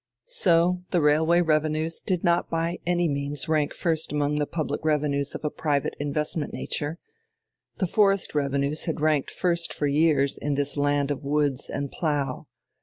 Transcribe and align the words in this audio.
So 0.25 0.81
the 0.89 0.99
railway 0.99 1.41
revenues 1.41 2.01
did 2.01 2.23
not 2.23 2.49
by 2.49 2.79
any 2.87 3.07
means 3.07 3.47
rank 3.47 3.71
first 3.71 4.11
among 4.11 4.39
the 4.39 4.47
public 4.47 4.83
revenues 4.83 5.35
of 5.35 5.45
a 5.45 5.51
private 5.51 5.95
investment 5.99 6.51
nature; 6.53 6.97
the 7.77 7.85
forest 7.85 8.33
revenues 8.33 8.85
had 8.85 8.99
ranked 8.99 9.29
first 9.29 9.71
for 9.71 9.85
years 9.85 10.39
in 10.39 10.55
this 10.55 10.75
land 10.75 11.11
of 11.11 11.23
woods 11.23 11.69
and 11.69 11.91
plough. 11.91 12.47